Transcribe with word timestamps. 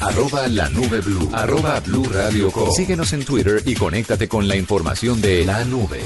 arroba 0.00 0.48
la 0.48 0.68
nube 0.70 1.00
blue, 1.00 1.28
arroba 1.32 1.80
blue 1.80 2.04
radio 2.04 2.50
com. 2.50 2.70
Síguenos 2.72 3.12
en 3.12 3.24
Twitter 3.24 3.62
y 3.64 3.74
conéctate 3.74 4.28
con 4.28 4.48
la 4.48 4.56
información 4.56 5.20
de 5.20 5.44
la 5.44 5.64
nube. 5.64 6.00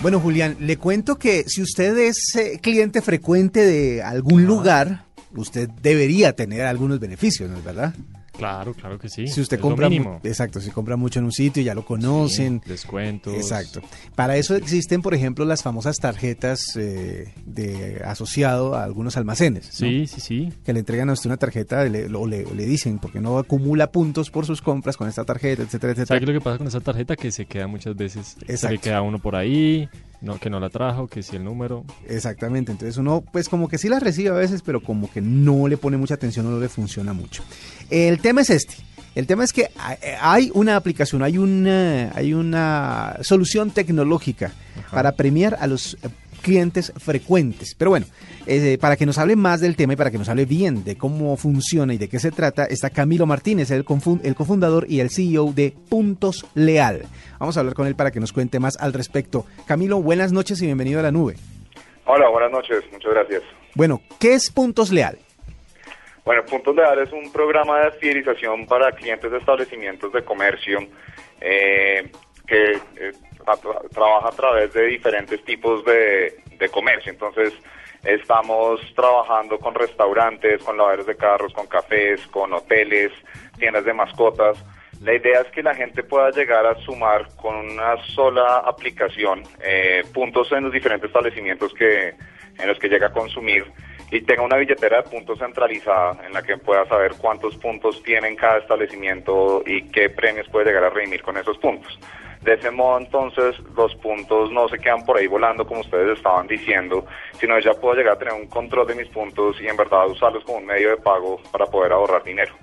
Bueno, 0.00 0.20
Julián, 0.20 0.56
le 0.60 0.76
cuento 0.76 1.18
que 1.18 1.44
si 1.46 1.62
usted 1.62 1.96
es 1.98 2.34
eh, 2.36 2.58
cliente 2.62 3.02
frecuente 3.02 3.64
de 3.64 4.02
algún 4.02 4.44
lugar, 4.44 5.06
usted 5.34 5.68
debería 5.82 6.34
tener 6.34 6.62
algunos 6.62 7.00
beneficios, 7.00 7.48
¿no 7.50 7.58
es 7.58 7.64
verdad? 7.64 7.94
Claro, 8.38 8.74
claro 8.74 8.98
que 8.98 9.08
sí. 9.08 9.26
Si 9.26 9.40
usted 9.40 9.56
Es 9.56 9.62
compra, 9.62 9.88
exacto, 10.24 10.60
si 10.60 10.70
compra 10.70 10.96
mucho 10.96 11.18
en 11.18 11.24
un 11.26 11.32
sitio, 11.32 11.62
ya 11.62 11.74
lo 11.74 11.84
conocen. 11.84 12.60
Sí, 12.64 12.68
descuentos. 12.70 13.34
Exacto. 13.34 13.80
Para 14.14 14.36
eso 14.36 14.54
existen, 14.56 15.02
por 15.02 15.14
ejemplo, 15.14 15.44
las 15.44 15.62
famosas 15.62 15.96
tarjetas 15.96 16.60
eh, 16.76 17.32
de 17.46 18.02
asociado 18.04 18.74
a 18.74 18.84
algunos 18.84 19.16
almacenes. 19.16 19.66
¿no? 19.66 19.72
Sí, 19.88 20.06
sí, 20.06 20.20
sí. 20.20 20.52
Que 20.64 20.72
le 20.72 20.80
entregan 20.80 21.08
a 21.10 21.12
usted 21.14 21.30
una 21.30 21.36
tarjeta 21.36 21.84
le- 21.84 22.06
o 22.14 22.26
le, 22.26 22.44
le 22.44 22.66
dicen, 22.66 22.98
porque 22.98 23.20
no 23.20 23.38
acumula 23.38 23.90
puntos 23.90 24.30
por 24.30 24.46
sus 24.46 24.60
compras 24.62 24.96
con 24.96 25.08
esta 25.08 25.24
tarjeta, 25.24 25.62
etcétera, 25.62 25.92
¿Sabe 25.94 26.02
etcétera. 26.02 26.18
qué 26.20 26.24
es 26.24 26.28
lo 26.34 26.40
que 26.40 26.44
pasa 26.44 26.58
con 26.58 26.66
esa 26.66 26.80
tarjeta? 26.80 27.16
Que 27.16 27.32
se 27.32 27.46
queda 27.46 27.66
muchas 27.66 27.96
veces. 27.96 28.36
Exacto. 28.46 28.76
Que 28.76 28.82
queda 28.90 29.02
uno 29.02 29.18
por 29.18 29.36
ahí, 29.36 29.88
no, 30.26 30.38
que 30.38 30.50
no 30.50 30.60
la 30.60 30.68
trajo, 30.68 31.06
que 31.08 31.22
si 31.22 31.36
el 31.36 31.44
número. 31.44 31.84
Exactamente. 32.08 32.72
Entonces 32.72 32.96
uno, 32.98 33.24
pues 33.32 33.48
como 33.48 33.68
que 33.68 33.78
sí 33.78 33.88
las 33.88 34.02
recibe 34.02 34.28
a 34.28 34.32
veces, 34.32 34.60
pero 34.62 34.82
como 34.82 35.10
que 35.10 35.20
no 35.22 35.68
le 35.68 35.76
pone 35.78 35.96
mucha 35.96 36.14
atención 36.14 36.44
o 36.46 36.50
no 36.50 36.60
le 36.60 36.68
funciona 36.68 37.12
mucho. 37.14 37.42
El 37.88 38.18
tema 38.20 38.42
es 38.42 38.50
este. 38.50 38.74
El 39.14 39.26
tema 39.26 39.44
es 39.44 39.54
que 39.54 39.70
hay- 40.20 40.50
una 40.52 40.76
aplicación, 40.76 41.22
hay 41.22 41.38
una, 41.38 42.12
hay 42.14 42.34
una 42.34 43.16
solución 43.22 43.70
tecnológica 43.70 44.52
para 44.90 45.12
premiar 45.12 45.56
a 45.58 45.66
los 45.66 45.96
clientes 46.36 46.92
frecuentes. 46.96 47.74
Pero 47.74 47.90
bueno, 47.90 48.06
eh, 48.46 48.78
para 48.80 48.96
que 48.96 49.06
nos 49.06 49.18
hable 49.18 49.36
más 49.36 49.60
del 49.60 49.76
tema 49.76 49.94
y 49.94 49.96
para 49.96 50.10
que 50.10 50.18
nos 50.18 50.28
hable 50.28 50.44
bien 50.44 50.84
de 50.84 50.96
cómo 50.96 51.36
funciona 51.36 51.94
y 51.94 51.98
de 51.98 52.08
qué 52.08 52.18
se 52.18 52.30
trata, 52.30 52.64
está 52.64 52.90
Camilo 52.90 53.26
Martínez, 53.26 53.70
el, 53.70 53.84
cofundador 53.84 54.86
y 54.88 55.00
el 55.00 55.10
CEO 55.10 55.52
de 55.52 55.74
Puntos 55.88 56.46
Leal. 56.54 57.02
Vamos 57.38 57.56
a 57.56 57.60
hablar 57.60 57.74
con 57.74 57.86
él 57.86 57.96
para 57.96 58.10
que 58.10 58.20
nos 58.20 58.32
cuente 58.32 58.60
más 58.60 58.76
al 58.78 58.92
respecto. 58.92 59.46
Camilo, 59.66 60.00
buenas 60.00 60.32
noches 60.32 60.60
y 60.62 60.66
bienvenido 60.66 61.00
a 61.00 61.02
la 61.02 61.12
nube. 61.12 61.36
Hola, 62.04 62.28
buenas 62.28 62.52
noches, 62.52 62.84
muchas 62.92 63.12
gracias. 63.12 63.42
Bueno, 63.74 64.00
¿qué 64.20 64.34
es 64.34 64.50
Puntos 64.50 64.92
Leal? 64.92 65.18
Bueno, 66.24 66.44
Puntos 66.44 66.74
Leal 66.74 66.98
es 67.00 67.12
un 67.12 67.32
programa 67.32 67.80
de 67.80 67.92
fidelización 67.92 68.66
para 68.66 68.92
clientes 68.92 69.30
de 69.30 69.38
establecimientos 69.38 70.12
de 70.12 70.24
comercio 70.24 70.80
eh, 71.40 72.10
que 72.46 72.72
eh, 72.72 73.12
tra- 73.46 73.60
tra- 73.60 73.88
trabaja 73.90 74.28
a 74.28 74.32
través 74.32 74.72
de 74.74 74.86
diferentes 74.86 75.42
tipos 75.44 75.84
de, 75.84 76.36
de 76.58 76.68
comercio. 76.68 77.12
Entonces, 77.12 77.54
estamos 78.04 78.80
trabajando 78.94 79.58
con 79.58 79.74
restaurantes, 79.74 80.62
con 80.62 80.76
lavaderos 80.76 81.06
de 81.06 81.16
carros, 81.16 81.52
con 81.52 81.66
cafés, 81.66 82.26
con 82.28 82.52
hoteles, 82.52 83.12
tiendas 83.58 83.84
de 83.84 83.94
mascotas. 83.94 84.62
La 85.02 85.14
idea 85.14 85.40
es 85.40 85.48
que 85.48 85.62
la 85.62 85.74
gente 85.74 86.02
pueda 86.02 86.30
llegar 86.30 86.66
a 86.66 86.74
sumar 86.76 87.28
con 87.36 87.54
una 87.54 87.96
sola 88.14 88.58
aplicación 88.58 89.42
eh, 89.62 90.02
puntos 90.12 90.50
en 90.52 90.64
los 90.64 90.72
diferentes 90.72 91.08
establecimientos 91.08 91.72
que 91.74 92.14
en 92.58 92.66
los 92.68 92.78
que 92.78 92.88
llega 92.88 93.08
a 93.08 93.12
consumir 93.12 93.66
y 94.10 94.22
tenga 94.22 94.42
una 94.42 94.56
billetera 94.56 95.02
de 95.02 95.10
puntos 95.10 95.38
centralizada 95.38 96.24
en 96.24 96.32
la 96.32 96.42
que 96.42 96.56
pueda 96.56 96.86
saber 96.86 97.12
cuántos 97.18 97.54
puntos 97.56 98.02
tiene 98.02 98.28
en 98.28 98.36
cada 98.36 98.58
establecimiento 98.58 99.62
y 99.66 99.82
qué 99.90 100.08
premios 100.08 100.48
puede 100.48 100.66
llegar 100.66 100.84
a 100.84 100.90
redimir 100.90 101.22
con 101.22 101.36
esos 101.36 101.58
puntos. 101.58 101.98
De 102.42 102.54
ese 102.54 102.70
modo, 102.70 102.98
entonces, 102.98 103.56
los 103.76 103.94
puntos 103.96 104.52
no 104.52 104.68
se 104.68 104.78
quedan 104.78 105.04
por 105.04 105.16
ahí 105.16 105.26
volando, 105.26 105.66
como 105.66 105.80
ustedes 105.80 106.16
estaban 106.16 106.46
diciendo, 106.46 107.04
sino 107.40 107.58
ya 107.58 107.72
puedo 107.74 107.94
llegar 107.94 108.14
a 108.14 108.18
tener 108.18 108.34
un 108.34 108.46
control 108.46 108.86
de 108.86 108.94
mis 108.94 109.08
puntos 109.08 109.60
y 109.60 109.66
en 109.66 109.76
verdad 109.76 110.08
usarlos 110.08 110.44
como 110.44 110.58
un 110.58 110.66
medio 110.66 110.90
de 110.90 110.96
pago 110.98 111.40
para 111.50 111.66
poder 111.66 111.92
ahorrar 111.92 112.22
dinero. 112.22 112.54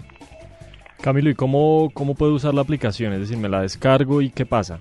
Camilo, 1.02 1.30
¿y 1.30 1.36
cómo, 1.36 1.92
cómo 1.94 2.16
puedo 2.16 2.34
usar 2.34 2.54
la 2.54 2.62
aplicación? 2.62 3.12
Es 3.12 3.20
decir, 3.20 3.38
me 3.38 3.50
la 3.50 3.62
descargo 3.62 4.22
y 4.22 4.30
¿qué 4.30 4.46
pasa? 4.46 4.80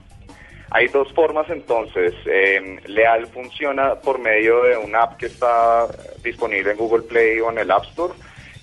Hay 0.70 0.86
dos 0.88 1.12
formas 1.12 1.50
entonces. 1.50 2.14
Eh, 2.24 2.78
Leal 2.86 3.27
funciona 3.27 3.96
por 3.96 4.18
medio 4.18 4.62
de 4.62 4.77
una 4.77 5.02
app 5.02 5.17
que 5.18 5.27
está 5.27 5.86
disponible 6.22 6.70
en 6.70 6.78
Google 6.78 7.02
Play 7.02 7.40
o 7.40 7.50
en 7.50 7.58
el 7.58 7.70
App 7.70 7.84
Store, 7.86 8.14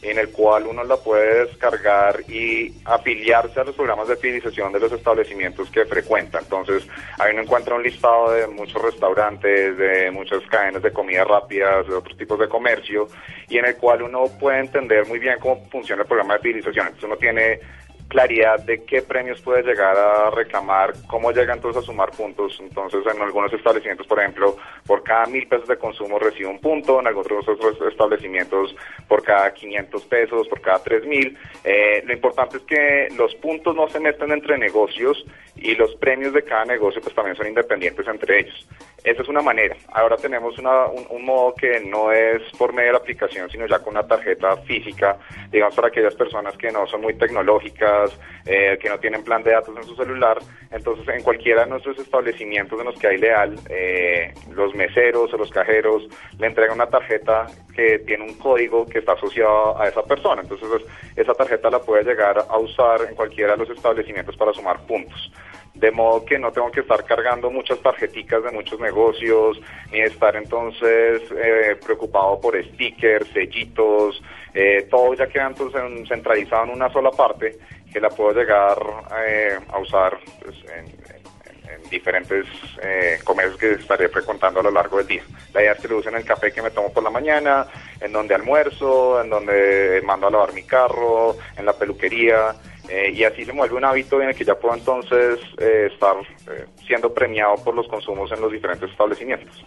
en 0.02 0.18
el 0.18 0.30
cual 0.30 0.66
uno 0.68 0.84
la 0.84 0.96
puede 0.98 1.46
descargar 1.46 2.22
y 2.30 2.74
afiliarse 2.86 3.60
a 3.60 3.66
los 3.66 3.76
programas 3.76 4.08
de 4.08 4.16
fidelización 4.16 4.72
de 4.72 4.80
los 4.80 4.92
establecimientos 4.92 5.70
que 5.70 5.86
frecuenta. 5.86 6.40
Entonces, 6.40 6.88
ahí 7.18 7.34
uno 7.34 7.42
encuentra 7.42 7.76
un 7.76 7.84
listado 7.84 8.32
de 8.32 8.48
muchos 8.48 8.82
restaurantes, 8.82 9.78
de 9.78 10.10
muchas 10.12 10.42
cadenas 10.50 10.82
de 10.82 10.94
comida 10.94 11.26
rápidas, 11.26 11.88
de 11.88 11.96
otros 11.96 12.18
tipos 12.18 12.40
de 12.40 12.48
comercio, 12.48 13.08
y 13.50 13.58
en 13.58 13.66
el 13.66 13.76
cual 13.76 14.04
uno 14.04 14.26
puede 14.40 14.60
entender 14.60 15.06
muy 15.06 15.20
bien 15.20 15.38
cómo 15.40 15.68
funciona 15.70 16.04
el 16.04 16.08
programa 16.08 16.36
de 16.36 16.40
fidelización. 16.40 16.88
Entonces, 16.88 17.04
uno 17.04 17.18
tiene 17.18 17.60
claridad 18.10 18.60
de 18.66 18.84
qué 18.84 19.02
premios 19.04 19.40
puede 19.42 19.64
llegar 19.64 19.96
a 19.96 20.32
reclamar, 20.32 20.94
cómo 21.08 21.32
llega 21.32 21.54
entonces 21.54 21.84
a 21.84 21.86
sumar 21.86 22.12
puntos. 22.12 22.58
Entonces, 22.60 23.02
en 23.06 23.22
algunos 23.22 23.54
establecimientos, 23.54 24.08
por 24.08 24.20
ejemplo, 24.20 24.58
por 24.86 25.04
cada 25.04 25.28
mil 25.28 25.48
pesos 25.48 25.68
de 25.68 25.78
consumo 25.78 26.20
recibe 26.20 26.50
un 26.50 26.60
punto, 26.60 27.00
en 27.00 27.08
algunos 27.08 27.48
otros 27.48 27.78
establecimientos 27.90 28.76
por 29.08 29.24
cada 29.24 29.54
500 29.54 30.04
pesos, 30.06 30.48
por 30.48 30.60
cada 30.60 30.84
3 30.84 31.06
mil. 31.06 31.38
Eh, 31.64 32.04
lo 32.06 32.14
importante 32.14 32.58
es 32.58 32.64
que 32.64 33.08
los 33.16 33.34
puntos 33.36 33.76
no 33.76 33.88
se 33.88 34.00
metan 34.00 34.32
entre 34.32 34.58
negocios 34.58 35.24
y 35.56 35.76
los 35.76 35.96
premios 35.96 36.34
de 36.34 36.44
cada 36.44 36.66
negocio 36.66 37.02
pues 37.02 37.14
también 37.14 37.38
son 37.38 37.48
independientes 37.48 38.08
entre 38.08 38.40
ellos. 38.40 38.68
Esa 39.04 39.22
es 39.22 39.28
una 39.30 39.42
manera. 39.42 39.76
Ahora 39.94 40.18
tenemos 40.18 40.58
una- 40.60 40.88
un, 40.88 41.24
modo 41.26 41.54
que 41.56 41.80
no 41.82 42.12
es 42.12 42.42
por 42.58 42.74
medio 42.74 42.88
de 42.88 42.94
la 42.94 42.98
aplicación, 43.00 43.50
sino 43.50 43.66
ya 43.68 43.80
con 43.80 43.94
una 43.94 44.08
tarjeta 44.08 44.58
física, 44.58 45.18
digamos 45.52 45.76
para 45.76 45.88
aquellas 45.90 46.16
personas 46.16 46.58
que 46.58 46.72
no 46.72 46.86
son 46.88 47.02
muy 47.02 47.14
tecnológicas, 47.14 48.18
eh, 48.46 48.78
que 48.82 48.90
no 48.90 49.00
tienen 49.00 49.24
plan 49.24 49.44
de 49.44 49.52
datos 49.52 49.76
en 49.78 49.84
su 49.84 49.96
celular. 49.96 50.40
Entonces, 50.72 51.08
en 51.08 51.24
cualquiera 51.24 51.64
de 51.64 51.70
nuestros 51.72 51.98
establecimientos 52.00 52.80
en 52.80 52.86
los 52.86 53.00
que 53.00 53.08
hay 53.08 53.18
leal, 53.18 53.56
eh, 53.70 54.34
los 54.52 54.74
meseros 54.76 55.34
o 55.34 55.38
los 55.38 55.50
cajeros 55.52 56.08
le 56.38 56.48
entregan 56.48 56.76
una 56.76 56.88
tarjeta 56.90 57.48
que 57.76 58.00
tiene 58.00 58.24
un 58.24 58.34
código 58.38 58.86
que 58.86 59.00
está 59.00 59.14
asociado 59.14 59.80
a 59.80 59.88
esa 59.88 60.04
persona. 60.04 60.42
Entonces, 60.42 60.68
es- 60.82 61.18
esa 61.18 61.34
tarjeta 61.34 61.70
la 61.70 61.80
puede 61.80 62.04
llegar 62.04 62.38
a 62.50 62.58
usar 62.58 63.02
en 63.10 63.16
cualquiera 63.16 63.54
de 63.54 63.60
los 63.60 63.70
establecimientos 63.70 64.36
para 64.36 64.54
sumar 64.54 64.80
puntos. 64.86 65.32
De 65.80 65.92
modo 65.92 66.26
que 66.26 66.38
no 66.38 66.52
tengo 66.52 66.70
que 66.72 66.82
estar 66.82 67.06
cargando 67.06 67.50
muchas 67.50 67.80
tarjeticas 67.82 68.44
de 68.44 68.52
muchos 68.52 68.80
negocios, 68.82 69.62
ni 69.92 70.02
estar 70.02 70.36
entonces 70.36 71.22
eh, 71.38 71.78
preocupado 71.86 72.40
por 72.42 72.62
stickers, 72.62 73.30
sellitos, 73.32 74.22
eh, 74.54 74.88
todo 74.92 75.14
ya 75.14 75.28
queda 75.28 75.48
entonces 75.48 75.82
en- 75.82 76.06
centralizado 76.06 76.66
en 76.66 76.72
una 76.72 76.92
sola 76.92 77.12
parte 77.12 77.58
que 77.94 78.02
la 78.02 78.10
puedo 78.10 78.34
llegar 78.34 78.78
eh, 79.26 79.58
a 79.72 79.80
usar 79.80 80.20
pues, 80.44 80.56
en, 80.66 80.86
en- 80.88 81.84
en 81.84 81.90
diferentes 81.90 82.46
eh, 82.82 83.20
comercios 83.24 83.58
que 83.58 83.72
estaré 83.74 84.10
frecuentando 84.10 84.60
a 84.60 84.64
lo 84.64 84.72
largo 84.72 84.98
del 84.98 85.08
día. 85.08 85.24
La 85.54 85.62
idea 85.62 85.72
es 85.74 85.80
que 85.80 85.88
lo 85.88 85.98
use 86.00 86.10
en 86.10 86.16
el 86.16 86.26
café 86.26 86.52
que 86.52 86.62
me 86.62 86.72
tomo 86.72 86.92
por 86.92 87.04
la 87.04 87.10
mañana, 87.10 87.66
en 88.02 88.12
donde 88.12 88.36
almuerzo, 88.36 89.22
en 89.22 89.30
donde 89.30 90.02
mando 90.04 90.28
a 90.28 90.32
lavar 90.32 90.52
mi 90.54 90.64
carro, 90.64 91.38
en 91.56 91.66
la 91.66 91.74
peluquería, 91.74 92.54
eh, 92.90 93.12
y 93.14 93.24
así 93.24 93.46
se 93.46 93.52
vuelve 93.52 93.76
un 93.76 93.86
hábito 93.86 94.22
en 94.22 94.30
el 94.30 94.36
que 94.36 94.44
ya 94.46 94.56
puedo 94.56 94.76
entonces 94.76 95.40
eh, 95.58 95.90
estar 95.94 96.16
eh, 96.52 96.66
siendo 96.88 97.14
premiado 97.14 97.56
por 97.64 97.76
los 97.76 97.88
consumos 97.88 98.32
en 98.32 98.42
los 98.42 98.52
diferentes 98.52 98.90
establecimientos. 98.90 99.66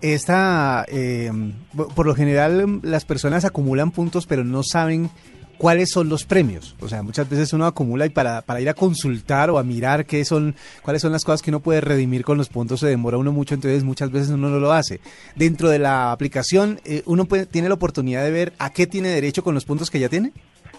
Esta, 0.00 0.84
eh, 0.88 1.30
por 1.74 1.94
por 1.94 2.06
lo 2.06 2.14
general, 2.14 2.80
las 2.82 3.04
personas 3.06 3.44
acumulan 3.44 3.90
puntos, 3.90 4.26
pero 4.26 4.44
no 4.44 4.62
saben 4.62 5.08
cuáles 5.56 5.90
son 5.90 6.10
los 6.10 6.24
premios. 6.24 6.74
O 6.80 6.88
sea, 6.88 7.02
muchas 7.02 7.30
veces 7.30 7.52
uno 7.54 7.64
acumula 7.64 8.04
y 8.04 8.10
para, 8.10 8.42
para 8.42 8.60
ir 8.60 8.68
a 8.68 8.74
consultar 8.74 9.48
o 9.50 9.56
a 9.56 9.62
mirar 9.62 10.04
qué 10.04 10.24
son, 10.26 10.56
cuáles 10.82 11.00
son 11.00 11.12
las 11.12 11.24
cosas 11.24 11.40
que 11.40 11.50
uno 11.50 11.60
puede 11.60 11.80
redimir 11.80 12.22
con 12.24 12.36
los 12.36 12.50
puntos 12.50 12.80
se 12.80 12.88
demora 12.88 13.16
uno 13.16 13.32
mucho, 13.32 13.54
entonces 13.54 13.82
muchas 13.84 14.10
veces 14.10 14.30
uno 14.30 14.50
no 14.50 14.58
lo 14.58 14.72
hace. 14.72 15.00
Dentro 15.36 15.70
de 15.70 15.78
la 15.78 16.12
aplicación, 16.12 16.80
eh, 16.84 17.02
uno 17.06 17.24
puede- 17.24 17.46
tiene 17.46 17.68
la 17.68 17.74
oportunidad 17.74 18.24
de 18.24 18.30
ver 18.30 18.52
a 18.58 18.70
qué 18.72 18.86
tiene 18.86 19.08
derecho 19.08 19.42
con 19.42 19.54
los 19.54 19.64
puntos 19.64 19.90
que 19.90 20.00
ya 20.00 20.10
tiene. 20.10 20.32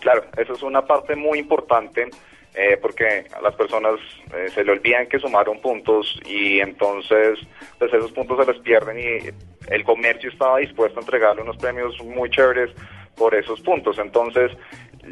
Claro, 0.05 0.23
eso 0.37 0.53
es 0.53 0.61
una 0.61 0.85
parte 0.85 1.15
muy 1.15 1.39
importante 1.39 2.07
eh, 2.53 2.77
porque 2.79 3.25
a 3.35 3.41
las 3.41 3.55
personas 3.55 3.95
eh, 4.35 4.49
se 4.53 4.63
le 4.63 4.73
olvidan 4.73 5.07
que 5.07 5.17
sumaron 5.17 5.59
puntos 5.59 6.21
y 6.27 6.59
entonces 6.59 7.39
pues 7.79 7.91
esos 7.91 8.11
puntos 8.11 8.45
se 8.45 8.53
les 8.53 8.61
pierden 8.61 8.99
y 8.99 9.73
el 9.73 9.83
comercio 9.83 10.29
estaba 10.29 10.59
dispuesto 10.59 10.99
a 10.99 11.01
entregarle 11.01 11.41
unos 11.41 11.57
premios 11.57 11.99
muy 12.03 12.29
chéveres 12.29 12.69
por 13.17 13.33
esos 13.33 13.59
puntos. 13.61 13.97
Entonces, 13.97 14.51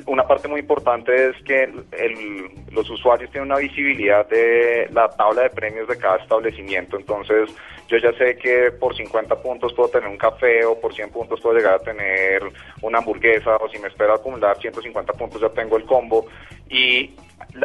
una 0.08 0.28
parte 0.28 0.48
muy 0.48 0.62
importante 0.62 1.30
es 1.30 1.36
que 1.44 1.64
el- 1.64 2.50
los 2.72 2.90
usuarios 2.90 3.30
tienen 3.32 3.52
una 3.52 3.60
visibilidad 3.60 4.28
de 4.28 4.88
la 4.92 5.08
tabla 5.10 5.44
de 5.44 5.50
premios 5.52 5.88
de 5.88 5.98
cada 5.98 6.18
establecimiento. 6.18 6.98
Entonces, 6.98 7.50
yo 7.88 7.98
ya 7.98 8.12
sé 8.14 8.38
que 8.38 8.72
por 8.72 8.96
50 8.96 9.36
puntos 9.42 9.74
puedo 9.74 9.90
tener 9.90 10.10
un 10.10 10.18
café 10.18 10.66
o 10.66 10.80
por 10.80 10.94
100 10.94 11.12
puntos 11.12 11.40
puedo 11.42 11.56
llegar 11.58 11.76
a 11.76 11.80
tener 11.80 12.42
una 12.82 13.00
hamburguesa 13.00 13.56
o 13.58 13.70
si 13.70 13.78
me 13.78 13.88
espero 13.90 14.14
acumular 14.14 14.58
150 14.60 15.14
puntos 15.14 15.42
ya 15.42 15.50
tengo 15.50 15.78
el 15.78 15.86
combo. 15.86 16.26
Y 16.70 17.12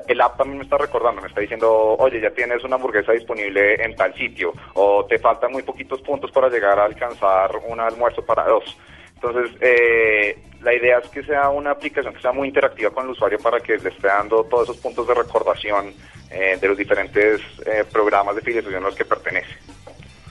el 0.06 0.20
app 0.20 0.36
también 0.36 0.58
me 0.58 0.64
está 0.64 0.76
recordando, 0.76 1.22
me 1.22 1.28
está 1.28 1.40
diciendo, 1.40 1.96
oye, 1.98 2.20
ya 2.20 2.31
tienes 2.31 2.62
una 2.64 2.76
hamburguesa 2.76 3.12
disponible 3.12 3.82
en 3.82 3.94
tal 3.96 4.12
sitio 4.14 4.54
o 4.74 5.06
te 5.06 5.19
faltan 5.19 5.52
muy 5.52 5.62
poquitos 5.62 6.02
puntos 6.02 6.31
para 6.31 6.50
llegar 6.50 6.78
a 6.78 6.84
alcanzar 6.84 7.50
un 7.66 7.81
almuerzo 7.81 8.22
para 8.22 8.44
dos. 8.44 8.76
Entonces, 9.20 9.50
eh, 9.61 10.38
la 10.62 10.75
idea 10.75 10.99
es 10.99 11.09
que 11.09 11.25
sea 11.25 11.50
una 11.50 11.73
aplicación 11.73 12.15
que 12.15 12.20
sea 12.20 12.32
muy 12.32 12.49
interactiva 12.49 12.91
con 12.91 13.05
el 13.05 13.11
usuario 13.11 13.38
para 13.38 13.59
que 13.59 13.76
le 13.79 13.88
esté 13.88 14.06
dando 14.06 14.44
todos 14.44 14.69
esos 14.69 14.76
puntos 14.79 15.09
de 15.09 15.15
recordación 15.15 15.93
eh, 16.31 16.56
de 16.61 16.69
los 16.69 16.79
diferentes 16.79 17.41
eh, 17.67 17.85
programas 17.91 18.37
de 18.37 18.43
fidelización 18.43 18.85
a 18.85 18.87
los 18.87 18.97
que 18.97 19.05
pertenece. 19.05 19.50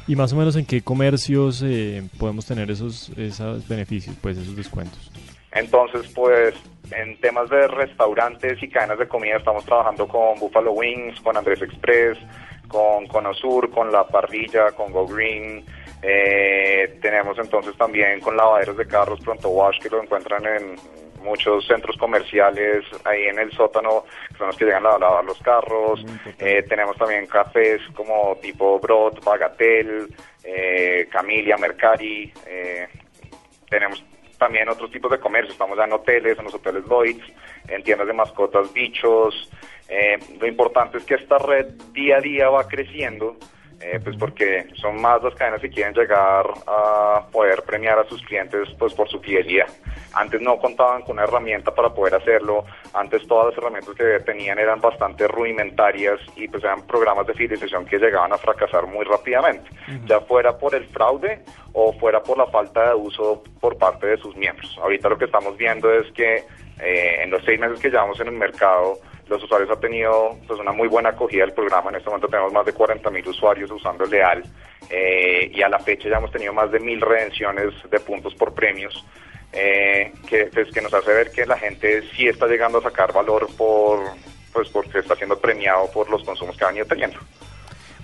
¿Y 0.07 0.16
más 0.16 0.31
o 0.31 0.38
menos 0.38 0.56
en 0.56 0.66
qué 0.66 0.81
comercios 0.81 1.62
eh, 1.66 2.01
podemos 2.18 2.45
tener 2.45 2.72
esos, 2.72 3.10
esos 3.18 3.68
beneficios, 3.68 4.16
pues 4.22 4.38
esos 4.38 4.56
descuentos? 4.56 5.12
Entonces, 5.51 6.10
pues 6.13 6.56
en 6.92 7.19
temas 7.19 7.50
de 7.50 7.68
restaurantes 7.68 8.62
y 8.63 8.69
cadenas 8.69 9.00
de 9.00 9.07
comida 9.07 9.36
estamos 9.38 9.66
trabajando 9.66 10.07
con 10.07 10.39
Buffalo 10.39 10.72
Wings, 10.72 11.19
con 11.22 11.36
Andrés 11.36 11.62
Express, 11.62 12.18
con 12.69 13.07
Conosur, 13.07 13.69
con 13.69 13.92
La 13.92 14.07
Parrilla, 14.07 14.72
con 14.72 14.94
Go 14.94 15.06
Green. 15.07 15.66
Eh, 16.01 16.97
tenemos 17.01 17.38
entonces 17.39 17.75
también 17.75 18.19
con 18.19 18.38
lavaderos 18.38 18.77
de 18.77 18.85
carros 18.85 19.19
Pronto 19.21 19.49
Wash 19.49 19.79
que 19.79 19.89
lo 19.89 20.01
encuentran 20.01 20.45
en 20.45 20.75
muchos 21.23 21.65
centros 21.67 21.97
comerciales 21.97 22.85
ahí 23.03 23.25
en 23.25 23.39
el 23.39 23.51
sótano, 23.51 24.05
que 24.29 24.38
son 24.38 24.47
los 24.47 24.57
que 24.57 24.65
llegan 24.65 24.85
a 24.85 24.97
lavar 24.97 25.25
los 25.25 25.38
carros. 25.39 26.03
Eh, 26.39 26.63
tenemos 26.63 26.95
también 26.97 27.25
cafés 27.25 27.81
como 27.94 28.38
tipo 28.41 28.79
Brot, 28.79 29.23
Bagatel, 29.23 30.07
eh, 30.44 31.07
Camilia, 31.11 31.57
Mercari. 31.57 32.31
Eh, 32.45 32.88
tenemos 33.69 34.03
también 34.38 34.69
otros 34.69 34.91
tipos 34.91 35.11
de 35.11 35.19
comercio. 35.19 35.51
Estamos 35.51 35.77
ya 35.77 35.83
en 35.83 35.93
hoteles, 35.93 36.38
en 36.38 36.45
los 36.45 36.53
hoteles 36.53 36.85
Lloyds, 36.85 37.25
en 37.67 37.83
tiendas 37.83 38.07
de 38.07 38.13
mascotas, 38.13 38.71
bichos. 38.73 39.50
Eh, 39.89 40.17
lo 40.39 40.47
importante 40.47 40.97
es 40.97 41.03
que 41.05 41.15
esta 41.15 41.38
red 41.38 41.67
día 41.91 42.17
a 42.17 42.21
día 42.21 42.50
va 42.50 42.67
creciendo. 42.67 43.35
Eh, 43.79 44.00
pues 44.03 44.18
porque 44.18 44.68
son 44.75 45.00
más 45.00 45.21
las 45.21 45.35
cadenas 45.35 45.62
que 45.62 45.69
quieren 45.69 45.94
llegar 45.94 46.47
a 46.65 47.27
poder 47.31 47.62
premiar 47.62 48.00
a 48.00 48.09
sus 48.09 48.24
clientes 48.24 48.68
pues 48.79 48.94
por 48.95 49.07
su 49.07 49.19
fidelidad. 49.19 49.68
Antes 50.13 50.41
no 50.41 50.57
contaban 50.57 51.03
con 51.03 51.13
una 51.18 51.25
herramienta 51.25 51.74
para 51.75 51.94
poder 51.94 52.15
hacerlo, 52.15 52.65
antes 52.94 53.27
todas 53.27 53.47
las 53.47 53.57
herramientas 53.57 53.94
que 53.94 54.19
tenían 54.25 54.57
eran 54.57 54.81
bastante 54.81 55.27
rudimentarias 55.27 56.19
y 56.35 56.47
pues 56.47 56.63
eran 56.63 56.88
programas 56.88 57.27
de 57.27 57.35
fidelización 57.35 57.85
que 57.85 58.00
llegaban 58.00 58.33
a 58.33 58.38
fracasar 58.38 58.88
muy 58.88 59.06
rápidamente, 59.06 59.69
ya 60.06 60.21
fuera 60.21 60.57
por 60.57 60.74
el 60.74 60.85
fraude 60.88 61.44
o 61.74 61.94
fuera 61.94 62.24
por 62.24 62.39
la 62.39 62.47
falta 62.47 62.89
de 62.89 62.95
uso 62.95 63.44
por 63.59 63.77
parte 63.77 64.07
de 64.07 64.18
sus 64.18 64.35
miembros. 64.35 64.75
Ahorita 64.81 65.07
lo 65.09 65.19
que 65.19 65.25
estamos 65.25 65.56
viendo 65.56 65.94
es 65.94 66.12
que 66.13 66.45
eh, 66.79 67.19
en 67.24 67.31
los 67.31 67.44
seis 67.44 67.59
meses 67.59 67.79
que 67.79 67.89
llevamos 67.89 68.19
en 68.19 68.27
el 68.27 68.33
mercado, 68.33 69.00
los 69.27 69.44
usuarios 69.44 69.69
han 69.69 69.79
tenido 69.79 70.38
pues, 70.47 70.59
una 70.59 70.71
muy 70.71 70.88
buena 70.88 71.09
acogida 71.09 71.41
del 71.41 71.53
programa. 71.53 71.89
En 71.89 71.97
este 71.97 72.09
momento 72.09 72.27
tenemos 72.27 72.53
más 72.53 72.65
de 72.65 72.74
40 72.74 73.09
mil 73.09 73.27
usuarios 73.27 73.69
usando 73.71 74.06
el 74.06 74.12
Leal 74.12 74.44
eh, 74.89 75.51
y 75.53 75.62
a 75.62 75.69
la 75.69 75.79
fecha 75.79 76.09
ya 76.09 76.18
hemos 76.18 76.31
tenido 76.31 76.53
más 76.53 76.71
de 76.71 76.79
mil 76.79 77.01
redenciones 77.01 77.74
de 77.89 78.00
puntos 78.00 78.33
por 78.35 78.53
premios. 78.53 79.06
Eh, 79.53 80.12
que, 80.27 80.45
pues, 80.53 80.71
que 80.71 80.81
nos 80.81 80.94
hace 80.94 81.13
ver 81.13 81.31
que 81.31 81.45
la 81.45 81.57
gente 81.57 82.03
sí 82.15 82.27
está 82.27 82.47
llegando 82.47 82.79
a 82.79 82.81
sacar 82.81 83.13
valor 83.13 83.47
por 83.57 84.00
pues 84.51 84.69
porque 84.69 85.00
está 85.00 85.15
siendo 85.15 85.39
premiado 85.39 85.89
por 85.91 86.09
los 86.09 86.24
consumos 86.24 86.57
que 86.57 86.65
han 86.65 86.75
ido 86.75 86.85
teniendo. 86.85 87.19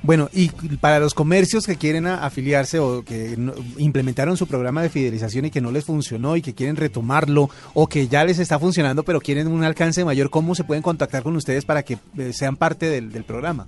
Bueno, 0.04 0.28
y 0.34 0.50
para 0.82 1.00
los 1.00 1.14
comercios 1.14 1.66
que 1.66 1.78
quieren 1.78 2.08
afiliarse 2.08 2.78
o 2.78 3.06
que 3.06 3.38
implementaron 3.78 4.36
su 4.36 4.48
programa 4.48 4.82
de 4.82 4.90
fidelización 4.90 5.46
y 5.46 5.52
que 5.52 5.62
no 5.62 5.72
les 5.72 5.86
funcionó 5.86 6.36
y 6.36 6.42
que 6.42 6.54
quieren 6.54 6.76
retomarlo 6.76 7.48
o 7.74 7.88
que 7.88 8.10
ya 8.10 8.26
les 8.26 8.38
está 8.38 8.60
funcionando 8.60 9.04
pero 9.04 9.22
quieren 9.22 9.48
un 9.48 9.64
alcance 9.64 10.04
mayor, 10.04 10.30
¿cómo 10.30 10.56
se 10.56 10.66
pueden 10.66 10.84
contactar 10.84 11.24
con 11.24 11.38
ustedes 11.38 11.64
para 11.64 11.84
que 11.84 11.98
eh, 12.18 12.34
sean 12.34 12.58
parte 12.58 12.88
del, 12.88 13.14
del 13.14 13.24
programa? 13.24 13.68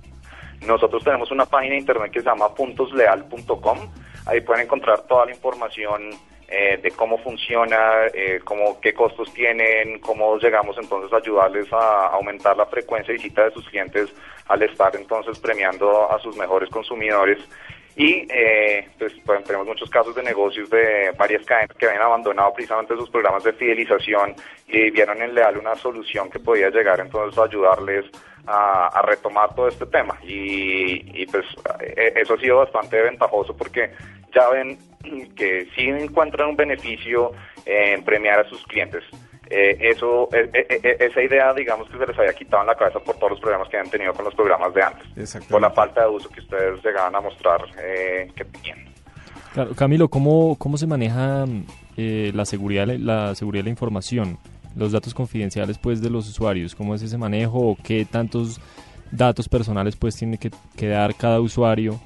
Nosotros 0.66 1.02
tenemos 1.02 1.30
una 1.30 1.46
página 1.46 1.72
de 1.72 1.80
internet 1.80 2.12
que 2.12 2.20
se 2.20 2.26
llama 2.26 2.54
puntosleal.com. 2.54 3.78
Ahí 4.26 4.42
pueden 4.42 4.64
encontrar 4.64 5.02
toda 5.02 5.24
la 5.24 5.32
información 5.32 6.10
eh, 6.48 6.78
de 6.80 6.90
cómo 6.92 7.18
funciona, 7.18 8.06
eh, 8.14 8.40
cómo, 8.44 8.80
qué 8.80 8.94
costos 8.94 9.32
tienen, 9.34 9.98
cómo 9.98 10.38
llegamos 10.38 10.76
entonces 10.78 11.12
a 11.12 11.16
ayudarles 11.16 11.72
a 11.72 12.06
aumentar 12.08 12.56
la 12.56 12.66
frecuencia 12.66 13.12
de 13.12 13.18
visita 13.18 13.44
de 13.44 13.50
sus 13.50 13.68
clientes 13.68 14.14
al 14.46 14.62
estar 14.62 14.94
entonces 14.94 15.38
premiando 15.40 16.10
a 16.10 16.20
sus 16.20 16.36
mejores 16.36 16.70
consumidores. 16.70 17.38
Y 17.96 18.26
eh, 18.30 18.88
pues, 18.98 19.14
pues, 19.24 19.42
tenemos 19.44 19.66
muchos 19.66 19.88
casos 19.88 20.14
de 20.14 20.22
negocios 20.22 20.68
de 20.68 21.12
varias 21.16 21.44
cadenas 21.46 21.76
que 21.78 21.86
habían 21.86 22.02
abandonado 22.02 22.52
precisamente 22.52 22.94
sus 22.94 23.08
programas 23.08 23.42
de 23.42 23.54
fidelización 23.54 24.34
y 24.68 24.90
vieron 24.90 25.22
en 25.22 25.34
Leal 25.34 25.56
una 25.56 25.74
solución 25.76 26.28
que 26.28 26.38
podía 26.38 26.68
llegar 26.68 27.00
entonces 27.00 27.38
a 27.38 27.44
ayudarles 27.44 28.04
a, 28.46 28.88
a 28.88 29.02
retomar 29.02 29.54
todo 29.54 29.68
este 29.68 29.86
tema. 29.86 30.18
Y, 30.22 31.22
y, 31.22 31.26
pues 31.26 31.46
eh, 31.80 32.12
eso 32.16 32.34
ha 32.34 32.38
sido 32.38 32.58
bastante 32.58 33.00
ventajoso 33.00 33.56
porque 33.56 33.90
ya 34.36 34.48
ven 34.50 34.78
que 35.36 35.66
sí 35.74 35.88
encuentran 35.88 36.50
un 36.50 36.56
beneficio 36.56 37.32
en 37.64 38.04
premiar 38.04 38.40
a 38.40 38.48
sus 38.48 38.62
clientes. 38.64 39.02
Eh, 39.48 39.76
eso, 39.80 40.28
eh, 40.32 40.50
eh, 40.52 40.80
eh, 40.82 40.96
esa 40.98 41.22
idea, 41.22 41.54
digamos 41.54 41.88
que 41.88 41.96
se 41.96 42.06
les 42.06 42.18
había 42.18 42.32
quitado 42.32 42.62
en 42.62 42.66
la 42.66 42.74
cabeza 42.74 42.98
por 42.98 43.14
todos 43.16 43.30
los 43.30 43.40
problemas 43.40 43.68
que 43.68 43.76
habían 43.76 43.92
tenido 43.92 44.12
con 44.12 44.24
los 44.24 44.34
programas 44.34 44.74
de 44.74 44.82
antes, 44.82 45.38
por 45.48 45.60
la 45.60 45.70
falta 45.70 46.02
de 46.02 46.08
uso 46.08 46.28
que 46.30 46.40
ustedes 46.40 46.84
llegaban 46.84 47.14
a 47.14 47.20
mostrar 47.20 47.60
eh, 47.80 48.28
que 48.34 48.44
tenían. 48.44 48.78
Claro, 49.54 49.74
Camilo, 49.74 50.08
¿cómo, 50.08 50.56
cómo 50.58 50.76
se 50.76 50.86
maneja 50.88 51.44
eh, 51.96 52.32
la, 52.34 52.44
seguridad, 52.44 52.88
de 52.88 52.98
la 52.98 53.34
seguridad 53.36 53.62
de 53.62 53.68
la 53.68 53.70
información? 53.70 54.36
Los 54.74 54.92
datos 54.92 55.14
confidenciales 55.14 55.78
pues 55.78 56.02
de 56.02 56.10
los 56.10 56.28
usuarios, 56.28 56.74
¿cómo 56.74 56.94
es 56.94 57.02
ese 57.02 57.16
manejo 57.16 57.60
o 57.60 57.76
qué 57.82 58.04
tantos 58.04 58.60
datos 59.12 59.48
personales 59.48 59.96
pues 59.96 60.16
tiene 60.16 60.38
que, 60.38 60.50
que 60.76 60.88
dar 60.88 61.14
cada 61.14 61.40
usuario? 61.40 62.00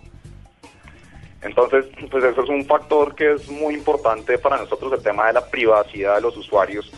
Entonces, 1.43 1.87
pues 2.11 2.25
eso 2.25 2.43
es 2.43 2.49
un 2.49 2.65
factor 2.67 3.15
que 3.15 3.33
es 3.33 3.49
muy 3.49 3.75
importante 3.75 4.39
para 4.39 4.59
nosotros, 4.59 4.93
el 4.93 5.03
tema 5.03 5.29
de 5.29 5.35
la 5.35 5.47
privacidad 5.47 6.17
de 6.17 6.21
los 6.21 6.37
usuarios. 6.37 6.93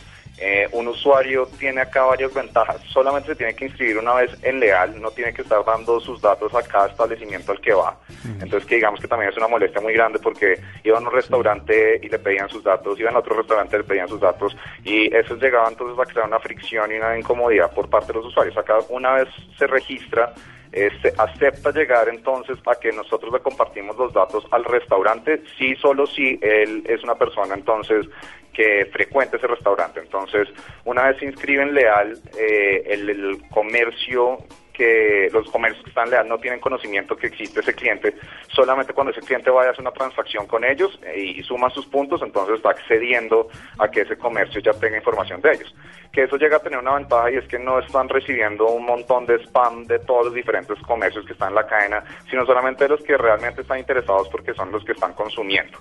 Eh, 0.44 0.66
un 0.72 0.88
usuario 0.88 1.46
tiene 1.58 1.82
acá 1.82 2.02
varias 2.02 2.34
ventajas. 2.34 2.80
Solamente 2.88 3.28
se 3.28 3.36
tiene 3.36 3.54
que 3.54 3.66
inscribir 3.66 3.98
una 3.98 4.14
vez 4.14 4.36
en 4.42 4.58
Leal, 4.58 5.00
no 5.00 5.12
tiene 5.12 5.32
que 5.32 5.42
estar 5.42 5.64
dando 5.64 6.00
sus 6.00 6.20
datos 6.20 6.52
a 6.52 6.62
cada 6.62 6.88
establecimiento 6.88 7.52
al 7.52 7.60
que 7.60 7.72
va. 7.72 7.96
Entonces, 8.40 8.64
que 8.64 8.74
digamos 8.76 8.98
que 8.98 9.06
también 9.06 9.30
es 9.30 9.36
una 9.36 9.46
molestia 9.46 9.80
muy 9.80 9.92
grande 9.92 10.18
porque 10.18 10.60
iban 10.82 11.04
a 11.04 11.08
un 11.08 11.14
restaurante 11.14 12.00
y 12.02 12.08
le 12.08 12.18
pedían 12.18 12.48
sus 12.48 12.64
datos, 12.64 12.98
iban 12.98 13.14
a 13.14 13.20
otro 13.20 13.36
restaurante 13.36 13.76
y 13.76 13.78
le 13.80 13.84
pedían 13.84 14.08
sus 14.08 14.20
datos, 14.20 14.56
y 14.82 15.14
eso 15.14 15.36
llegaba 15.36 15.68
entonces 15.68 15.96
a 15.96 16.10
crear 16.10 16.26
una 16.26 16.40
fricción 16.40 16.90
y 16.90 16.96
una 16.96 17.16
incomodidad 17.16 17.70
por 17.72 17.88
parte 17.88 18.08
de 18.08 18.14
los 18.14 18.26
usuarios. 18.26 18.56
Acá, 18.56 18.78
una 18.88 19.12
vez 19.12 19.28
se 19.56 19.68
registra, 19.68 20.34
se 20.72 21.12
acepta 21.18 21.70
llegar 21.70 22.08
entonces 22.08 22.56
a 22.66 22.74
que 22.80 22.92
nosotros 22.92 23.32
le 23.32 23.40
compartimos 23.40 23.96
los 23.96 24.12
datos 24.12 24.44
al 24.50 24.64
restaurante, 24.64 25.42
sí, 25.58 25.76
solo 25.76 26.06
si 26.06 26.38
él 26.40 26.82
es 26.86 27.02
una 27.04 27.14
persona 27.14 27.54
entonces 27.54 28.06
que 28.52 28.86
frecuente 28.92 29.36
ese 29.36 29.46
restaurante. 29.46 30.00
Entonces, 30.00 30.48
una 30.84 31.08
vez 31.08 31.18
se 31.18 31.26
inscribe 31.26 31.62
en 31.62 31.74
Leal, 31.74 32.18
eh, 32.38 32.82
el 32.86 33.42
comercio 33.50 34.38
que 34.72 35.28
los 35.32 35.48
comercios 35.50 35.82
que 35.84 35.90
están 35.90 36.10
leal 36.10 36.28
no 36.28 36.38
tienen 36.38 36.60
conocimiento 36.60 37.16
que 37.16 37.28
existe 37.28 37.60
ese 37.60 37.74
cliente, 37.74 38.14
solamente 38.48 38.92
cuando 38.92 39.12
ese 39.12 39.20
cliente 39.20 39.50
vaya 39.50 39.68
a 39.68 39.72
hacer 39.72 39.82
una 39.82 39.92
transacción 39.92 40.46
con 40.46 40.64
ellos 40.64 40.98
eh, 41.04 41.34
y 41.36 41.42
suma 41.42 41.70
sus 41.70 41.86
puntos, 41.86 42.22
entonces 42.22 42.56
está 42.56 42.70
accediendo 42.70 43.48
a 43.78 43.88
que 43.88 44.02
ese 44.02 44.16
comercio 44.16 44.60
ya 44.60 44.72
tenga 44.72 44.96
información 44.96 45.40
de 45.40 45.52
ellos. 45.52 45.74
Que 46.12 46.24
eso 46.24 46.36
llega 46.36 46.56
a 46.56 46.60
tener 46.60 46.78
una 46.78 46.94
ventaja 46.94 47.30
y 47.30 47.36
es 47.36 47.48
que 47.48 47.58
no 47.58 47.78
están 47.78 48.08
recibiendo 48.08 48.66
un 48.66 48.84
montón 48.84 49.26
de 49.26 49.36
spam 49.44 49.86
de 49.86 49.98
todos 50.00 50.26
los 50.26 50.34
diferentes 50.34 50.78
comercios 50.80 51.24
que 51.24 51.32
están 51.32 51.50
en 51.50 51.54
la 51.54 51.66
cadena, 51.66 52.04
sino 52.30 52.44
solamente 52.44 52.84
de 52.84 52.90
los 52.90 53.02
que 53.02 53.16
realmente 53.16 53.62
están 53.62 53.78
interesados 53.78 54.28
porque 54.28 54.54
son 54.54 54.70
los 54.72 54.84
que 54.84 54.92
están 54.92 55.14
consumiendo. 55.14 55.78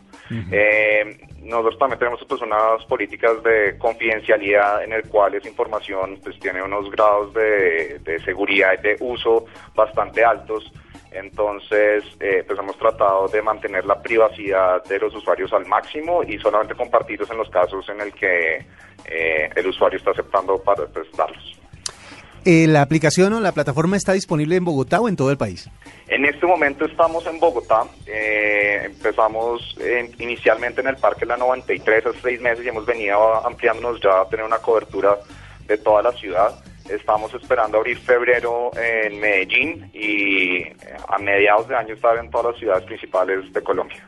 Eh, 0.51 1.17
nosotros 1.41 1.77
también 1.77 1.99
tenemos 1.99 2.23
pues, 2.27 2.41
unas 2.41 2.85
políticas 2.85 3.43
de 3.43 3.77
confidencialidad 3.77 4.83
en 4.83 4.93
el 4.93 5.03
cual 5.03 5.35
esa 5.35 5.49
información 5.49 6.19
pues 6.23 6.39
tiene 6.39 6.61
unos 6.61 6.89
grados 6.91 7.33
de, 7.33 7.99
de 7.99 8.19
seguridad 8.23 8.73
de 8.81 8.95
uso 8.99 9.45
bastante 9.75 10.23
altos. 10.23 10.71
Entonces, 11.11 12.03
eh, 12.19 12.43
pues 12.47 12.57
hemos 12.57 12.77
tratado 12.77 13.27
de 13.27 13.41
mantener 13.41 13.85
la 13.85 14.01
privacidad 14.01 14.83
de 14.85 14.97
los 14.99 15.13
usuarios 15.13 15.51
al 15.53 15.65
máximo 15.65 16.23
y 16.23 16.37
solamente 16.39 16.73
compartirlos 16.73 17.29
en 17.29 17.37
los 17.37 17.49
casos 17.49 17.87
en 17.89 17.99
el 18.01 18.13
que 18.13 18.65
eh, 19.05 19.49
el 19.55 19.67
usuario 19.67 19.97
está 19.99 20.11
aceptando 20.11 20.57
para 20.63 20.85
pues, 20.87 21.11
darlos. 21.17 21.57
Eh, 22.43 22.65
¿La 22.67 22.81
aplicación 22.81 23.33
o 23.33 23.39
la 23.39 23.51
plataforma 23.51 23.97
está 23.97 24.13
disponible 24.13 24.55
en 24.55 24.65
Bogotá 24.65 24.99
o 24.99 25.07
en 25.07 25.15
todo 25.15 25.29
el 25.29 25.37
país? 25.37 25.69
En 26.07 26.25
este 26.25 26.47
momento 26.47 26.85
estamos 26.85 27.25
en 27.27 27.39
Bogotá. 27.39 27.83
eh, 28.07 28.81
empezamos 28.85 29.75
en- 29.79 30.15
inicialmente 30.17 30.81
en 30.81 30.87
el 30.87 30.95
Parque 30.95 31.25
La 31.25 31.37
93 31.37 32.05
hace 32.05 32.19
seis 32.21 32.41
meses 32.41 32.65
y 32.65 32.69
hemos 32.69 32.85
venido 32.85 33.45
ampliándonos 33.45 33.99
ya 34.01 34.21
a 34.21 34.27
tener 34.29 34.43
una 34.45 34.57
cobertura 34.57 35.17
de 35.67 35.77
toda 35.77 36.01
la 36.01 36.11
ciudad. 36.13 36.51
Estamos 36.89 37.33
esperando 37.33 37.77
abrir 37.77 37.97
febrero 37.97 38.71
en 38.75 39.19
Medellín 39.19 39.89
y 39.93 40.57
eh, 40.57 40.75
a 41.07 41.17
mediados 41.19 41.67
de 41.67 41.75
año 41.75 41.93
estar 41.93 42.17
en 42.17 42.29
todas 42.29 42.53
las 42.53 42.59
ciudades 42.59 42.85
principales 42.85 43.51
de 43.53 43.61
Colombia. 43.61 44.05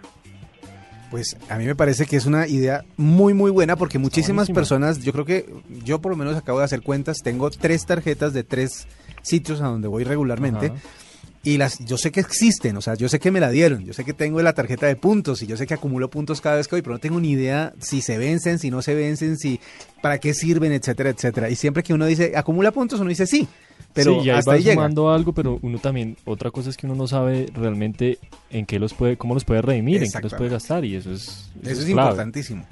Pues 1.13 1.37
a 1.47 1.57
mí 1.57 1.65
me 1.65 1.75
parece 1.75 2.07
que 2.07 2.15
es 2.15 2.25
una 2.25 2.47
idea 2.47 2.83
muy 2.97 3.35
muy 3.35 3.51
buena 3.51 3.75
porque 3.75 3.99
muchísimas 3.99 4.49
personas, 4.49 5.03
yo 5.03 5.13
creo 5.13 5.25
que 5.25 5.45
yo 5.83 6.01
por 6.01 6.11
lo 6.11 6.15
menos 6.17 6.35
acabo 6.35 6.57
de 6.57 6.65
hacer 6.65 6.81
cuentas, 6.81 7.19
tengo 7.23 7.51
tres 7.51 7.85
tarjetas 7.85 8.33
de 8.33 8.43
tres 8.43 8.87
sitios 9.21 9.61
a 9.61 9.65
donde 9.65 9.87
voy 9.87 10.05
regularmente 10.05 10.65
Ajá. 10.65 10.75
y 11.43 11.59
las 11.59 11.77
yo 11.85 11.99
sé 11.99 12.11
que 12.11 12.19
existen, 12.19 12.77
o 12.77 12.81
sea, 12.81 12.95
yo 12.95 13.09
sé 13.09 13.19
que 13.19 13.29
me 13.29 13.39
la 13.39 13.51
dieron, 13.51 13.85
yo 13.85 13.93
sé 13.93 14.03
que 14.03 14.13
tengo 14.13 14.41
la 14.41 14.53
tarjeta 14.53 14.87
de 14.87 14.95
puntos 14.95 15.43
y 15.43 15.45
yo 15.45 15.55
sé 15.55 15.67
que 15.67 15.75
acumulo 15.75 16.09
puntos 16.09 16.41
cada 16.41 16.55
vez 16.55 16.67
que 16.67 16.77
voy, 16.77 16.81
pero 16.81 16.93
no 16.93 16.99
tengo 16.99 17.19
ni 17.19 17.29
idea 17.29 17.73
si 17.77 18.01
se 18.01 18.17
vencen, 18.17 18.57
si 18.57 18.71
no 18.71 18.81
se 18.81 18.95
vencen, 18.95 19.37
si 19.37 19.59
para 20.03 20.17
qué 20.17 20.33
sirven, 20.33 20.73
etcétera, 20.73 21.11
etcétera. 21.11 21.49
Y 21.49 21.55
siempre 21.55 21.81
que 21.81 21.93
uno 21.93 22.05
dice 22.05 22.33
acumula 22.35 22.71
puntos, 22.73 22.99
uno 22.99 23.07
dice 23.07 23.25
sí, 23.25 23.47
pero 23.93 24.15
sí, 24.19 24.27
y 24.27 24.29
ahí 24.31 24.37
hasta 24.39 24.57
llega. 24.57 24.83
algo, 24.85 25.31
pero 25.31 25.59
uno 25.61 25.77
también, 25.79 26.17
otra 26.25 26.51
cosa 26.51 26.69
es 26.71 26.75
que 26.75 26.87
uno 26.87 26.95
no 26.95 27.07
sabe 27.07 27.45
realmente 27.53 28.17
en 28.49 28.65
qué 28.65 28.79
los 28.79 28.93
puede, 28.93 29.15
cómo 29.15 29.33
los 29.33 29.45
puede 29.45 29.61
redimir, 29.61 30.03
en 30.03 30.11
qué 30.11 30.19
los 30.21 30.33
puede 30.33 30.49
gastar, 30.49 30.83
y 30.83 30.95
eso 30.97 31.09
es, 31.11 31.49
Eso 31.61 31.71
es 31.71 31.85
clave. 31.85 31.91
importantísimo. 32.01 32.65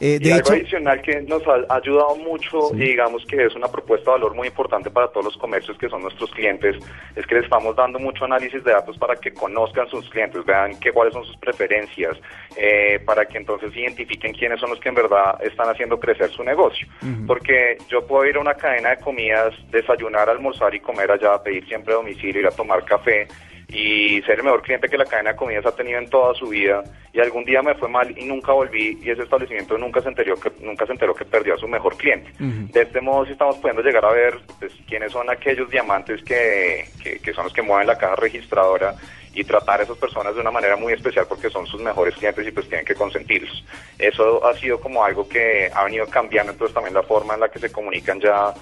Eh, 0.00 0.18
Y 0.20 0.24
de 0.24 0.32
algo 0.32 0.44
hecho, 0.46 0.52
adicional 0.54 1.02
que 1.02 1.20
nos 1.22 1.42
ha 1.48 1.74
ayudado 1.74 2.16
mucho 2.16 2.70
Sí. 2.70 2.76
y 2.76 2.88
digamos 2.90 3.24
que 3.26 3.44
es 3.46 3.54
una 3.56 3.66
propuesta 3.66 4.12
de 4.12 4.18
valor 4.18 4.34
muy 4.36 4.46
importante 4.48 4.90
para 4.90 5.08
todos 5.08 5.24
los 5.26 5.36
comercios 5.36 5.76
que 5.76 5.88
son 5.88 6.00
nuestros 6.02 6.30
clientes, 6.30 6.76
es 7.16 7.26
que 7.26 7.34
les 7.34 7.44
estamos 7.44 7.74
dando 7.74 7.98
mucho 7.98 8.24
análisis 8.24 8.62
de 8.62 8.70
datos 8.70 8.96
para 8.96 9.16
que 9.16 9.32
conozcan 9.34 9.88
sus 9.88 10.08
clientes, 10.08 10.44
vean 10.46 10.78
que, 10.78 10.92
cuáles 10.92 11.12
son 11.14 11.24
sus 11.24 11.36
preferencias, 11.38 12.16
eh, 12.56 13.00
para 13.04 13.26
que 13.26 13.38
entonces 13.38 13.76
identifiquen 13.76 14.32
quiénes 14.32 14.60
son 14.60 14.70
los 14.70 14.78
que 14.78 14.88
en 14.88 14.94
verdad 14.94 15.36
están 15.42 15.68
haciendo 15.68 15.98
crecer 15.98 16.30
su 16.30 16.44
negocio. 16.44 16.77
Porque 17.26 17.78
yo 17.88 18.06
puedo 18.06 18.26
ir 18.26 18.36
a 18.36 18.40
una 18.40 18.54
cadena 18.54 18.90
de 18.90 18.98
comidas, 18.98 19.54
desayunar, 19.70 20.28
almorzar 20.28 20.74
y 20.74 20.80
comer 20.80 21.10
allá, 21.10 21.42
pedir 21.42 21.66
siempre 21.66 21.92
a 21.92 21.96
domicilio, 21.96 22.40
ir 22.40 22.46
a 22.46 22.50
tomar 22.50 22.84
café 22.84 23.26
y 23.70 24.22
ser 24.22 24.38
el 24.38 24.44
mejor 24.44 24.62
cliente 24.62 24.88
que 24.88 24.96
la 24.96 25.04
cadena 25.04 25.32
de 25.32 25.36
comidas 25.36 25.66
ha 25.66 25.76
tenido 25.76 25.98
en 25.98 26.08
toda 26.08 26.34
su 26.34 26.48
vida. 26.48 26.82
Y 27.12 27.20
algún 27.20 27.44
día 27.44 27.62
me 27.62 27.74
fue 27.74 27.88
mal 27.88 28.16
y 28.16 28.24
nunca 28.24 28.52
volví 28.52 28.98
y 29.02 29.10
ese 29.10 29.22
establecimiento 29.22 29.76
nunca 29.76 30.00
se 30.00 30.08
enteró 30.08 30.36
que 30.36 30.50
nunca 30.60 30.86
se 30.86 30.92
enteró 30.92 31.14
que 31.14 31.24
perdió 31.24 31.54
a 31.54 31.58
su 31.58 31.68
mejor 31.68 31.96
cliente. 31.96 32.30
De 32.38 32.82
este 32.82 33.00
modo 33.00 33.26
sí 33.26 33.32
estamos 33.32 33.56
pudiendo 33.56 33.82
llegar 33.82 34.04
a 34.04 34.12
ver 34.12 34.38
pues, 34.58 34.72
quiénes 34.86 35.12
son 35.12 35.28
aquellos 35.28 35.68
diamantes 35.70 36.22
que, 36.22 36.84
que, 37.02 37.18
que 37.18 37.32
son 37.32 37.44
los 37.44 37.52
que 37.52 37.62
mueven 37.62 37.86
la 37.86 37.98
caja 37.98 38.16
registradora 38.16 38.94
y 39.38 39.44
tratar 39.44 39.78
a 39.78 39.84
esas 39.84 39.96
personas 39.96 40.34
de 40.34 40.40
una 40.40 40.50
manera 40.50 40.76
muy 40.76 40.92
especial 40.92 41.26
porque 41.28 41.48
son 41.48 41.64
sus 41.64 41.80
mejores 41.80 42.16
clientes 42.16 42.44
y 42.44 42.50
pues 42.50 42.68
tienen 42.68 42.84
que 42.84 42.96
consentirlos. 42.96 43.64
Eso 43.96 44.44
ha 44.44 44.52
sido 44.54 44.80
como 44.80 45.04
algo 45.04 45.28
que 45.28 45.70
ha 45.72 45.84
venido 45.84 46.06
cambiando 46.08 46.50
entonces 46.50 46.74
también 46.74 46.94
la 46.94 47.04
forma 47.04 47.34
en 47.34 47.40
la 47.40 47.48
que 47.48 47.60
se 47.60 47.70
comunican 47.70 48.20
ya 48.20 48.52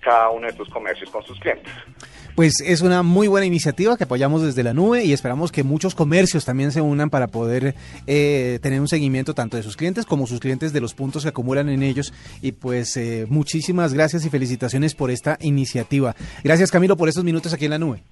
cada 0.00 0.30
uno 0.30 0.46
de 0.46 0.52
estos 0.52 0.70
comercios 0.70 1.10
con 1.10 1.22
sus 1.24 1.38
clientes. 1.40 1.70
Pues 2.34 2.62
es 2.62 2.80
una 2.80 3.02
muy 3.02 3.28
buena 3.28 3.46
iniciativa 3.46 3.98
que 3.98 4.04
apoyamos 4.04 4.42
desde 4.42 4.62
la 4.62 4.72
nube 4.72 5.04
y 5.04 5.12
esperamos 5.12 5.52
que 5.52 5.62
muchos 5.62 5.94
comercios 5.94 6.46
también 6.46 6.72
se 6.72 6.80
unan 6.80 7.10
para 7.10 7.28
poder 7.28 7.74
eh, 8.06 8.58
tener 8.62 8.80
un 8.80 8.88
seguimiento 8.88 9.34
tanto 9.34 9.58
de 9.58 9.62
sus 9.62 9.76
clientes 9.76 10.06
como 10.06 10.26
sus 10.26 10.40
clientes 10.40 10.72
de 10.72 10.80
los 10.80 10.94
puntos 10.94 11.22
que 11.22 11.28
acumulan 11.28 11.68
en 11.68 11.82
ellos. 11.82 12.12
Y 12.40 12.52
pues 12.52 12.96
eh, 12.96 13.26
muchísimas 13.28 13.92
gracias 13.92 14.24
y 14.24 14.30
felicitaciones 14.30 14.94
por 14.94 15.10
esta 15.10 15.36
iniciativa. 15.42 16.16
Gracias 16.42 16.72
Camilo 16.72 16.96
por 16.96 17.08
estos 17.08 17.24
minutos 17.24 17.52
aquí 17.52 17.66
en 17.66 17.70
la 17.70 17.78
nube. 17.78 18.02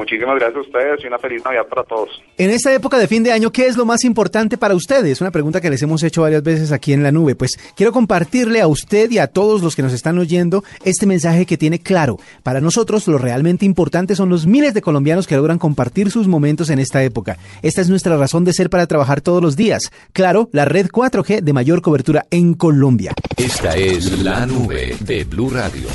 Muchísimas 0.00 0.36
gracias 0.36 0.56
a 0.56 0.60
ustedes 0.60 1.04
y 1.04 1.08
una 1.08 1.18
feliz 1.18 1.44
Navidad 1.44 1.66
para 1.68 1.84
todos. 1.84 2.22
En 2.38 2.48
esta 2.48 2.72
época 2.72 2.96
de 2.96 3.06
fin 3.06 3.22
de 3.22 3.32
año, 3.32 3.52
¿qué 3.52 3.66
es 3.66 3.76
lo 3.76 3.84
más 3.84 4.02
importante 4.02 4.56
para 4.56 4.74
ustedes? 4.74 5.20
Una 5.20 5.30
pregunta 5.30 5.60
que 5.60 5.68
les 5.68 5.82
hemos 5.82 6.02
hecho 6.02 6.22
varias 6.22 6.42
veces 6.42 6.72
aquí 6.72 6.94
en 6.94 7.02
la 7.02 7.12
nube. 7.12 7.34
Pues 7.34 7.58
quiero 7.76 7.92
compartirle 7.92 8.62
a 8.62 8.66
usted 8.66 9.10
y 9.10 9.18
a 9.18 9.26
todos 9.26 9.60
los 9.60 9.76
que 9.76 9.82
nos 9.82 9.92
están 9.92 10.16
oyendo 10.16 10.64
este 10.86 11.04
mensaje 11.04 11.44
que 11.44 11.58
tiene 11.58 11.80
claro. 11.80 12.16
Para 12.42 12.62
nosotros 12.62 13.06
lo 13.08 13.18
realmente 13.18 13.66
importante 13.66 14.16
son 14.16 14.30
los 14.30 14.46
miles 14.46 14.72
de 14.72 14.80
colombianos 14.80 15.26
que 15.26 15.36
logran 15.36 15.58
compartir 15.58 16.10
sus 16.10 16.28
momentos 16.28 16.70
en 16.70 16.78
esta 16.78 17.02
época. 17.02 17.36
Esta 17.60 17.82
es 17.82 17.90
nuestra 17.90 18.16
razón 18.16 18.46
de 18.46 18.54
ser 18.54 18.70
para 18.70 18.86
trabajar 18.86 19.20
todos 19.20 19.42
los 19.42 19.54
días. 19.54 19.92
Claro, 20.14 20.48
la 20.52 20.64
red 20.64 20.86
4G 20.86 21.42
de 21.42 21.52
mayor 21.52 21.82
cobertura 21.82 22.24
en 22.30 22.54
Colombia. 22.54 23.12
Esta 23.36 23.76
es 23.76 24.22
la 24.22 24.46
nube 24.46 24.96
de 25.00 25.24
Blue 25.24 25.50
Radio. 25.50 25.88